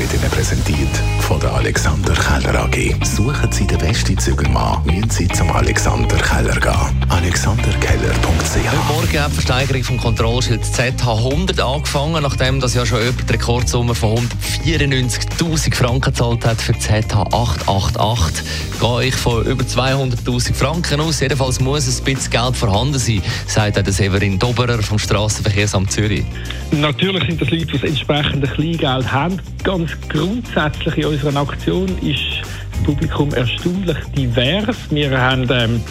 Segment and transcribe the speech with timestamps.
[0.00, 0.88] wird Ihnen präsentiert
[1.20, 3.04] von der Alexander Keller AG.
[3.04, 7.04] Suchen Sie den besten Zügelmann, müssen Sie zum Alexander Keller gehen.
[7.10, 13.28] AlexanderKeller.ch Heute Morgen hat die Versteigerung vom Kontrollschild ZH100 angefangen, nachdem das ja schon jemand
[13.28, 14.26] die Rekordsumme von
[14.64, 18.42] 194.000 Franken gezahlt hat für ZH888.
[18.80, 21.20] Gehe ich von über 200.000 Franken aus.
[21.20, 26.24] Jedenfalls muss ein bisschen Geld vorhanden sein, sagt der Severin Doberer vom Straßenverkehrsamt Zürich.
[26.70, 29.38] Natürlich sind das Leute, die das entsprechende Kleingeld haben.
[29.62, 32.40] Ganz grundsätzlich in unserer Aktion ist
[32.72, 34.76] das Publikum erstaunlich divers.
[34.90, 35.82] Wir haben ähm,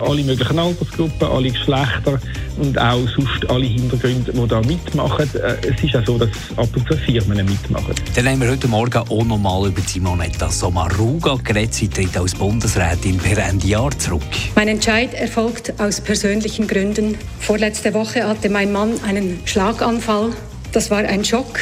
[0.00, 2.18] alle möglichen Altersgruppen, alle Geschlechter
[2.58, 5.28] und auch sonst alle Hintergründe, die da mitmachen.
[5.34, 7.94] Äh, es ist auch so, dass ab und zu Firmen mitmachen.
[8.14, 11.74] Dann haben wir heute Morgen auch nochmal über Simonetta Sommaruga geredet.
[11.74, 14.22] Sie tritt als Bundesrätin per Ende Jahr zurück.
[14.54, 17.16] Mein Entscheid erfolgt aus persönlichen Gründen.
[17.38, 20.30] Vorletzte Woche hatte mein Mann einen Schlaganfall.
[20.72, 21.60] Das war ein Schock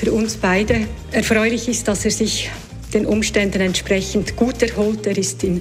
[0.00, 0.86] für uns beide.
[1.12, 2.50] Erfreulich ist, dass er sich
[2.94, 5.06] den Umständen entsprechend gut erholt.
[5.06, 5.60] Er ist in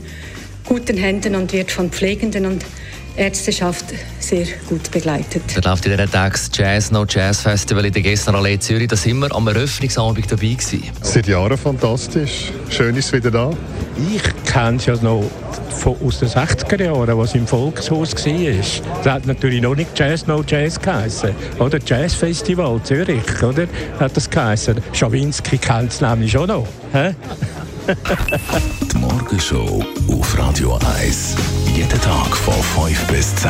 [0.66, 2.66] guten Händen und wird von Pflegenden und
[3.18, 3.84] Ärzteschaft
[4.30, 5.42] sehr gut begleitet.
[5.56, 8.88] Da läuft in diesen Tagen Jazz No Jazz Festival in der Gessnerallee Zürich.
[8.88, 10.84] Da sind wir am Eröffnungsabend dabei gewesen.
[11.02, 12.52] Seit Jahren fantastisch.
[12.70, 13.52] Schön ist es wieder da.
[14.14, 14.22] Ich
[14.52, 15.24] kenne es ja noch
[15.72, 18.84] von, aus den 60er Jahren, was im Volkshaus war.
[19.04, 21.32] Das hat natürlich noch nicht Jazz No Jazz geheißen.
[21.58, 23.66] Oder Jazz Festival Zürich, oder?
[24.00, 24.76] Hat das geheißen.
[24.94, 26.68] Schawinski kennt es nämlich schon noch.
[26.94, 27.16] Hä?
[28.94, 31.36] Die Morgenshow auf Radio 1.
[31.76, 32.54] Jeden Tag von
[32.86, 33.50] 5 bis 10.